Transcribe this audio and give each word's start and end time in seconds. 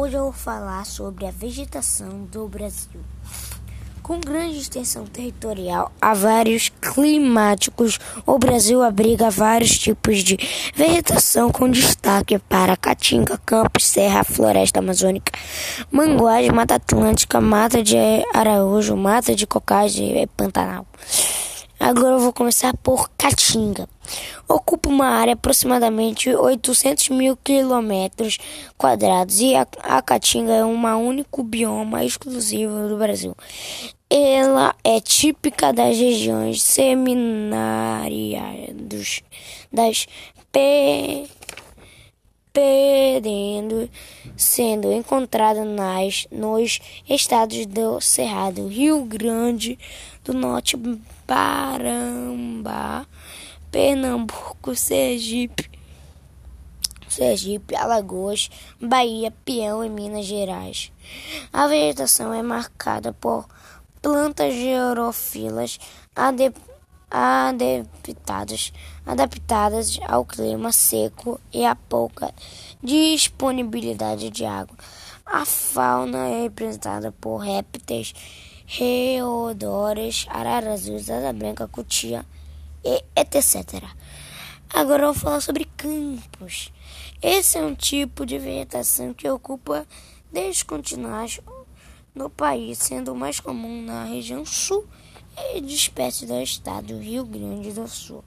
Hoje 0.00 0.14
eu 0.14 0.22
vou 0.22 0.32
falar 0.32 0.86
sobre 0.86 1.26
a 1.26 1.30
vegetação 1.32 2.24
do 2.30 2.46
Brasil. 2.46 3.00
Com 4.00 4.20
grande 4.20 4.56
extensão 4.56 5.04
territorial 5.04 5.90
a 6.00 6.14
vários 6.14 6.68
climáticos, 6.68 7.98
o 8.24 8.38
Brasil 8.38 8.80
abriga 8.80 9.28
vários 9.28 9.76
tipos 9.76 10.22
de 10.22 10.38
vegetação 10.72 11.50
com 11.50 11.68
destaque 11.68 12.38
para 12.38 12.76
Caatinga, 12.76 13.40
Campos, 13.44 13.86
Serra, 13.86 14.22
Floresta 14.22 14.78
Amazônica, 14.78 15.32
Manguás, 15.90 16.48
Mata 16.48 16.76
Atlântica, 16.76 17.40
Mata 17.40 17.82
de 17.82 17.96
Araújo, 18.32 18.96
Mata 18.96 19.34
de 19.34 19.48
Cocais 19.48 19.96
e 19.96 20.28
Pantanal. 20.36 20.86
Agora 21.80 22.14
eu 22.14 22.20
vou 22.20 22.32
começar 22.32 22.72
por 22.76 23.10
Caatinga. 23.18 23.88
Ocupa 24.48 24.88
uma 24.88 25.06
área 25.06 25.34
aproximadamente 25.34 26.34
800 26.34 27.10
mil 27.10 27.36
quilômetros 27.36 28.38
quadrados 28.76 29.40
e 29.40 29.54
a, 29.54 29.66
a 29.82 30.00
Caatinga 30.02 30.52
é 30.52 30.64
um 30.64 30.86
único 30.96 31.42
bioma 31.42 32.04
exclusivo 32.04 32.88
do 32.88 32.96
Brasil. 32.96 33.36
Ela 34.10 34.74
é 34.82 35.00
típica 35.00 35.72
das 35.72 35.98
regiões 35.98 36.62
seminárias 36.62 37.22
das 39.70 40.06
pe, 40.50 41.28
perdendo, 42.52 43.88
sendo 44.36 44.92
encontrada 44.92 45.64
nas 45.64 46.26
nos 46.30 46.80
estados 47.08 47.66
do 47.66 48.00
Cerrado, 48.00 48.66
Rio 48.66 49.04
Grande 49.04 49.78
do 50.24 50.34
Norte, 50.34 50.76
Parambá, 51.26 53.06
Pernambuco, 53.70 54.74
Sergipe, 54.74 55.70
Sergipe, 57.08 57.76
Alagoas, 57.76 58.48
Bahia, 58.80 59.30
Pião 59.44 59.84
e 59.84 59.88
Minas 59.88 60.24
Gerais. 60.26 60.92
A 61.52 61.66
vegetação 61.66 62.32
é 62.32 62.42
marcada 62.42 63.12
por 63.12 63.46
plantas 64.00 64.54
gerófilas 64.54 65.78
adaptadas, 66.14 66.72
adaptadas 69.04 69.98
ao 70.06 70.24
clima 70.24 70.72
seco 70.72 71.40
e 71.52 71.64
a 71.64 71.74
pouca 71.74 72.32
disponibilidade 72.82 74.30
de 74.30 74.44
água. 74.44 74.76
A 75.26 75.44
fauna 75.44 76.28
é 76.28 76.42
representada 76.44 77.12
por 77.12 77.38
répteis 77.38 78.14
Reodores, 78.70 80.26
arara 80.28 80.74
azul, 80.74 80.96
asa 80.96 81.32
branca, 81.32 81.66
cutia 81.66 82.22
e 82.84 83.04
etc. 83.16 83.84
Agora 84.70 85.04
eu 85.04 85.12
vou 85.12 85.22
falar 85.22 85.40
sobre 85.40 85.64
campos. 85.76 86.72
Esse 87.22 87.58
é 87.58 87.62
um 87.62 87.74
tipo 87.74 88.26
de 88.26 88.38
vegetação 88.38 89.14
que 89.14 89.28
ocupa 89.28 89.86
descontinuais 90.32 91.40
no 92.14 92.28
país, 92.28 92.78
sendo 92.78 93.14
mais 93.14 93.40
comum 93.40 93.82
na 93.82 94.04
região 94.04 94.44
sul 94.44 94.86
e 95.54 95.60
de 95.60 95.74
espécies 95.74 96.28
do 96.28 96.40
estado 96.40 96.88
do 96.88 96.98
Rio 96.98 97.24
Grande 97.24 97.72
do 97.72 97.88
Sul. 97.88 98.24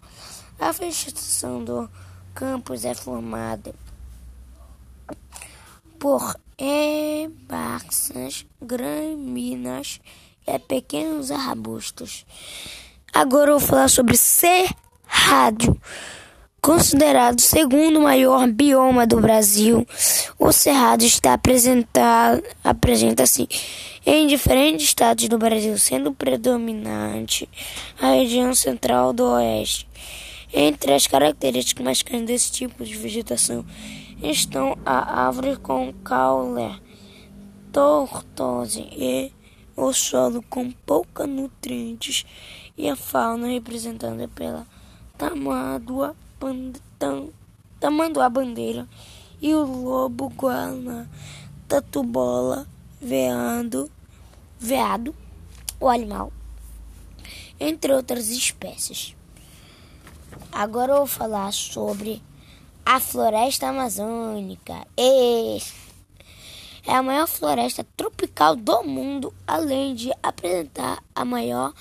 A 0.60 0.72
vegetação 0.72 1.64
do 1.64 1.90
campos 2.34 2.86
é 2.86 2.94
formada 2.96 3.74
por 6.00 6.36
herbáceas, 6.58 8.46
gramíneas 8.62 10.00
é 10.46 10.58
pequenos 10.58 11.30
arbustos. 11.30 12.26
Agora 13.14 13.52
eu 13.52 13.60
vou 13.60 13.68
falar 13.68 13.90
sobre 13.90 14.16
cerrado. 14.16 15.78
Considerado 16.62 17.40
o 17.40 17.42
segundo 17.42 18.00
maior 18.00 18.48
bioma 18.48 19.06
do 19.06 19.20
Brasil, 19.20 19.86
o 20.40 20.52
Cerrado 20.52 21.04
está 21.04 21.34
apresenta-se 22.64 23.50
em 24.06 24.28
diferentes 24.28 24.86
estados 24.86 25.28
do 25.28 25.38
Brasil, 25.38 25.78
sendo 25.78 26.14
predominante 26.14 27.50
a 28.00 28.12
região 28.12 28.54
central 28.54 29.12
do 29.12 29.26
oeste. 29.26 29.88
Entre 30.54 30.94
as 30.94 31.08
características 31.08 31.84
mais 31.84 32.02
grandes 32.04 32.28
desse 32.28 32.52
tipo 32.52 32.86
de 32.86 32.96
vegetação 32.96 33.66
estão 34.22 34.78
a 34.86 35.26
árvore 35.26 35.58
com 35.58 35.92
caule, 36.04 36.80
tortose 37.74 38.88
e 38.92 39.32
o 39.76 39.92
solo 39.94 40.44
com 40.50 40.70
pouca 40.72 41.26
nutrientes 41.26 42.24
e 42.78 42.90
a 42.90 42.96
fauna 42.96 43.48
representada 43.48 44.28
pela 44.30 44.66
tamanduá, 45.18 46.16
bandeira 48.30 48.88
e 49.42 49.54
o 49.54 49.64
lobo 49.64 50.30
guana, 50.30 51.10
tatu-bola, 51.68 52.68
veado, 53.02 53.90
veado, 54.60 55.16
o 55.80 55.90
animal, 55.90 56.32
entre 57.60 57.94
outras 57.94 58.30
espécies. 58.30 59.16
Agora 60.52 60.92
eu 60.92 60.98
vou 60.98 61.08
falar 61.08 61.52
sobre 61.54 62.22
a 62.86 63.00
floresta 63.00 63.68
amazônica. 63.68 64.86
E 64.98 65.62
é 66.86 66.94
a 66.94 67.04
maior 67.04 67.28
floresta 67.28 67.86
tropical 67.96 68.56
do 68.56 68.84
mundo, 68.84 69.34
além 69.48 69.96
de 69.96 70.12
apresentar 70.22 71.02
a 71.16 71.24
maior 71.24 71.74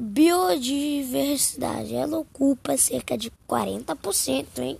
biodiversidade. 0.00 1.94
Ela 1.94 2.18
ocupa 2.18 2.76
cerca 2.76 3.16
de 3.16 3.30
40% 3.48 4.46
hein, 4.58 4.78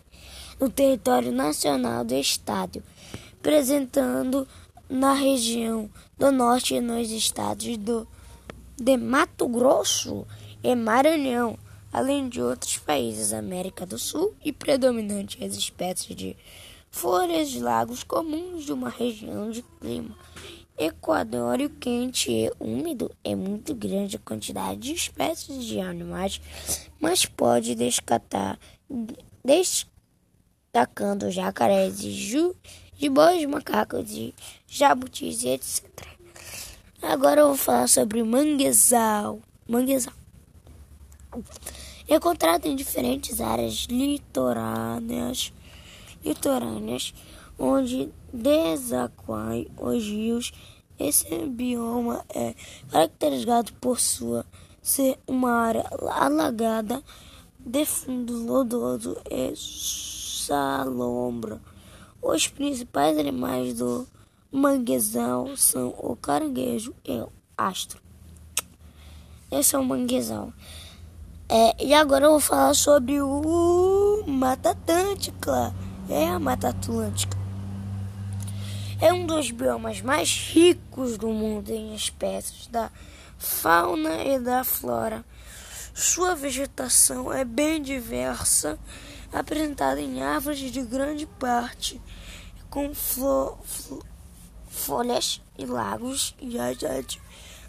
no 0.60 0.68
território 0.70 1.32
nacional 1.32 2.04
do 2.04 2.14
estado, 2.14 2.82
apresentando 3.38 4.46
na 4.88 5.12
região 5.12 5.90
do 6.16 6.32
norte 6.32 6.74
e 6.74 6.80
nos 6.80 7.10
estados 7.10 7.76
do, 7.76 8.06
de 8.76 8.96
Mato 8.96 9.46
Grosso 9.48 10.26
e 10.62 10.74
Maranhão, 10.74 11.58
além 11.92 12.28
de 12.28 12.40
outros 12.40 12.78
países 12.78 13.30
da 13.30 13.38
América 13.38 13.86
do 13.86 13.98
Sul 13.98 14.34
e 14.44 14.52
predominante 14.52 15.42
as 15.44 15.54
espécies 15.54 16.16
de 16.16 16.36
Folhas 16.90 17.50
de 17.50 17.60
lagos 17.60 18.02
comuns 18.02 18.64
de 18.64 18.72
uma 18.72 18.88
região 18.88 19.50
de 19.50 19.62
clima 19.78 20.16
equadório 20.78 21.68
quente 21.68 22.30
e 22.30 22.52
úmido 22.60 23.10
é 23.24 23.34
muito 23.34 23.74
grande 23.74 24.16
a 24.16 24.20
quantidade 24.20 24.80
de 24.80 24.92
espécies 24.92 25.64
de 25.64 25.80
animais, 25.80 26.40
mas 27.00 27.24
pode 27.26 27.74
descatar, 27.74 28.58
destacando 29.44 31.30
jacarés 31.30 32.00
e 32.00 32.10
ju, 32.10 32.54
de 32.96 33.08
bois, 33.08 33.44
macacos 33.46 34.10
e 34.10 34.34
jabutis 34.66 35.44
etc. 35.44 35.84
Agora 37.02 37.40
eu 37.40 37.48
vou 37.48 37.56
falar 37.56 37.88
sobre 37.88 38.22
manguezal. 38.22 39.40
Manguezal. 39.68 40.14
Encontrado 42.08 42.66
em 42.66 42.74
diferentes 42.74 43.40
áreas 43.40 43.86
litorâneas 43.88 45.52
litorâneas, 46.24 47.14
onde 47.58 48.10
desaguam 48.32 49.66
os 49.80 50.04
rios. 50.04 50.52
Esse 50.98 51.46
bioma 51.46 52.24
é 52.28 52.54
caracterizado 52.90 53.72
por 53.74 54.00
sua 54.00 54.44
ser 54.82 55.18
uma 55.26 55.52
área 55.52 55.84
alagada 56.12 57.02
de 57.58 57.84
fundo 57.84 58.44
lodoso 58.44 59.16
e 59.30 59.54
salombra. 60.46 61.60
Os 62.20 62.48
principais 62.48 63.16
animais 63.18 63.74
do 63.74 64.06
manguezal 64.50 65.56
são 65.56 65.94
o 65.98 66.16
caranguejo 66.16 66.94
e 67.04 67.12
o 67.18 67.28
astro. 67.56 68.00
Esse 69.50 69.76
é 69.76 69.78
o 69.78 69.84
manguezal. 69.84 70.52
É, 71.48 71.84
e 71.84 71.94
agora 71.94 72.26
eu 72.26 72.32
vou 72.32 72.40
falar 72.40 72.74
sobre 72.74 73.22
o 73.22 74.22
Mata 74.26 74.70
Atlântica 74.70 75.72
é 76.08 76.28
a 76.28 76.38
Mata 76.38 76.70
Atlântica. 76.70 77.37
É 79.00 79.12
um 79.12 79.24
dos 79.24 79.52
biomas 79.52 80.00
mais 80.00 80.28
ricos 80.28 81.16
do 81.16 81.28
mundo 81.28 81.70
em 81.70 81.94
espécies 81.94 82.66
da 82.66 82.90
fauna 83.38 84.24
e 84.24 84.40
da 84.40 84.64
flora. 84.64 85.24
Sua 85.94 86.34
vegetação 86.34 87.32
é 87.32 87.44
bem 87.44 87.80
diversa, 87.80 88.76
apresentada 89.32 90.00
em 90.00 90.20
árvores 90.20 90.58
de 90.58 90.82
grande 90.82 91.26
parte, 91.26 92.00
com 92.68 92.92
flo, 92.92 93.56
flo, 93.64 94.04
folhas 94.68 95.40
e 95.56 95.64
lagos 95.64 96.34
e 96.40 96.58
as 96.58 96.78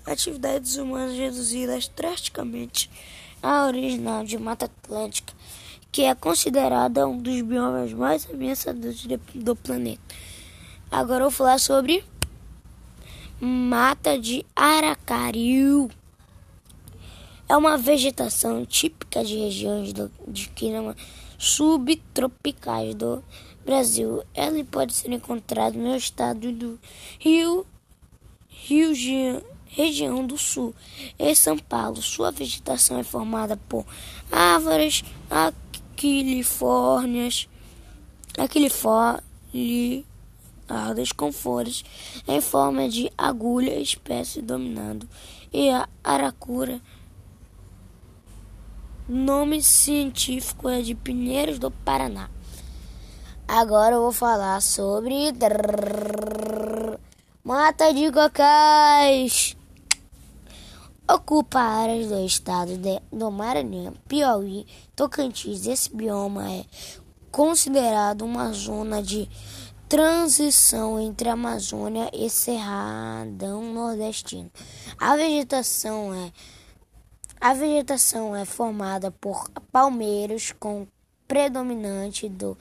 atividades 0.06 0.78
humanas 0.78 1.16
reduzidas 1.16 1.88
drasticamente 1.96 2.90
à 3.42 3.68
original 3.68 4.24
de 4.24 4.38
Mata 4.38 4.66
Atlântica 4.66 5.34
que 5.92 6.04
é 6.04 6.14
considerada 6.14 7.08
um 7.08 7.18
dos 7.18 7.42
biomas 7.42 7.94
mais 7.94 8.28
ameaçadores 8.30 9.08
do 9.34 9.56
planeta. 9.56 10.02
Agora 10.92 11.24
eu 11.24 11.30
vou 11.30 11.38
falar 11.38 11.60
sobre 11.60 12.04
mata 13.40 14.18
de 14.18 14.44
Aracariu. 14.56 15.90
É 17.48 17.56
uma 17.56 17.78
vegetação 17.78 18.66
típica 18.66 19.24
de 19.24 19.38
regiões 19.38 19.94
do, 19.94 20.12
de 20.28 20.50
clima 20.50 20.96
subtropicais 21.38 22.96
do 22.96 23.24
Brasil. 23.64 24.24
Ele 24.34 24.64
pode 24.64 24.94
ser 24.94 25.12
encontrado 25.12 25.78
no 25.78 25.96
estado 25.96 26.52
do 26.52 26.80
Rio, 27.20 27.68
Rio 28.48 28.96
de 28.96 29.40
região 29.68 30.26
do 30.26 30.40
sul 30.40 30.74
e 31.20 31.36
São 31.36 31.58
Paulo. 31.58 32.02
Sua 32.02 32.32
vegetação 32.32 32.98
é 32.98 33.04
formada 33.04 33.56
por 33.56 33.86
árvores 34.32 35.04
aquilifórnias, 35.30 37.48
aquilifólias 40.70 41.12
com 41.12 41.32
folhas 41.32 41.84
em 42.28 42.42
forma 42.42 42.88
de 42.88 43.12
agulha, 43.18 43.80
espécie 43.80 44.42
dominando, 44.42 45.08
e 45.52 45.70
a 45.70 45.88
aracura. 46.04 46.80
Nome 49.08 49.64
científico 49.64 50.70
é 50.70 50.82
de 50.82 50.94
Pinheiros 50.94 51.58
do 51.58 51.72
Paraná. 51.72 52.30
Agora 53.48 53.96
eu 53.96 54.02
vou 54.02 54.12
falar 54.12 54.62
sobre 54.62 55.34
mata 57.44 57.92
de 57.92 58.12
cocais. 58.12 59.58
Ocupa 61.12 61.60
áreas 61.60 62.10
do 62.10 62.24
estado 62.24 62.78
de, 62.78 63.02
do 63.12 63.32
Maranhão, 63.32 63.94
Piauí, 64.08 64.68
Tocantins. 64.96 65.66
Esse 65.66 65.96
bioma 65.96 66.52
é 66.52 66.66
considerado 67.32 68.22
uma 68.22 68.52
zona 68.52 69.02
de 69.02 69.28
transição 69.90 71.00
entre 71.00 71.28
Amazônia 71.30 72.12
e 72.14 72.30
Cerradão 72.30 73.74
Nordestino. 73.74 74.52
A 75.00 75.16
vegetação 75.16 76.14
é 76.14 76.32
a 77.42 77.54
vegetação 77.56 78.36
é 78.36 78.46
formada 78.46 79.10
por 79.10 79.50
palmeiros 79.72 80.54
com 80.60 80.86
predominante 81.28 82.30
do 82.30 82.56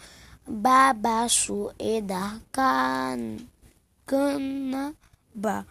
babaçu 0.46 1.70
e 1.78 2.00
da 2.00 2.40
can 2.50 3.36
canaba, 4.06 5.66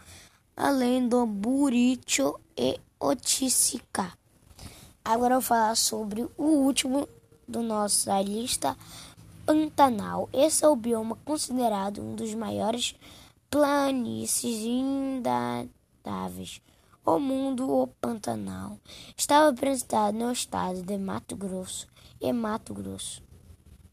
além 0.56 1.08
do 1.08 1.26
burito 1.26 2.40
e 2.56 2.80
oticicá. 3.00 4.14
Agora 5.04 5.36
eu 5.36 5.40
vou 5.40 5.48
falar 5.48 5.76
sobre 5.76 6.28
o 6.38 6.44
último 6.44 7.08
do 7.48 7.64
nossa 7.64 8.22
lista, 8.22 8.78
Pantanal. 9.48 10.28
Esse 10.34 10.66
é 10.66 10.68
o 10.68 10.76
bioma 10.76 11.18
considerado 11.24 12.02
um 12.02 12.16
dos 12.16 12.36
maiores 12.36 12.94
planícies 13.50 14.58
indatáveis. 14.66 16.62
O 17.06 17.18
mundo, 17.18 17.72
o 17.72 17.88
Pantanal, 17.88 18.78
estava 19.16 19.48
apresentado 19.48 20.18
no 20.18 20.34
estado 20.34 20.84
de 20.84 20.98
Mato 20.98 21.38
Grosso 21.38 21.88
e 22.20 22.34
Mato 22.34 22.74
Grosso. 22.74 23.24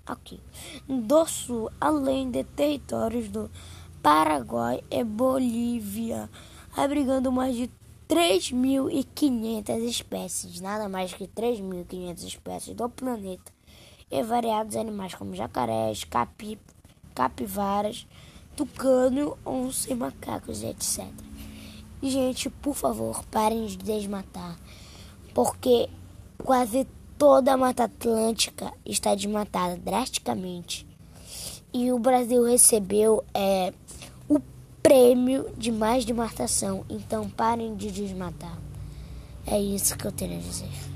Aqui. 0.04 0.40
Do 0.88 1.24
sul, 1.24 1.70
além 1.80 2.32
de 2.32 2.42
territórios 2.42 3.28
do 3.28 3.48
Paraguai 4.02 4.82
e 4.90 5.04
Bolívia, 5.04 6.28
abrigando 6.76 7.30
mais 7.30 7.54
de 7.54 7.70
3.500 8.08 9.84
espécies, 9.84 10.60
nada 10.60 10.88
mais 10.88 11.14
que 11.14 11.28
3.500 11.28 12.24
espécies 12.24 12.74
do 12.74 12.88
planeta, 12.88 13.53
e 14.10 14.22
variados 14.22 14.76
animais 14.76 15.14
como 15.14 15.34
jacarés, 15.34 16.04
capi, 16.04 16.58
capivaras, 17.14 18.06
tucano, 18.56 19.36
onça 19.44 19.92
e 19.92 19.94
macacos, 19.94 20.62
etc. 20.62 21.06
Gente, 22.02 22.50
por 22.50 22.74
favor, 22.74 23.24
parem 23.30 23.66
de 23.66 23.78
desmatar, 23.78 24.58
porque 25.32 25.88
quase 26.38 26.86
toda 27.18 27.52
a 27.52 27.56
Mata 27.56 27.84
Atlântica 27.84 28.72
está 28.84 29.14
desmatada 29.14 29.76
drasticamente. 29.76 30.86
E 31.72 31.90
o 31.90 31.98
Brasil 31.98 32.44
recebeu 32.44 33.24
é, 33.32 33.72
o 34.28 34.40
prêmio 34.82 35.50
de 35.56 35.72
mais 35.72 36.04
desmatação. 36.04 36.84
Então 36.88 37.28
parem 37.28 37.74
de 37.74 37.90
desmatar. 37.90 38.58
É 39.46 39.58
isso 39.58 39.96
que 39.96 40.06
eu 40.06 40.12
tenho 40.12 40.38
a 40.38 40.40
dizer. 40.40 40.93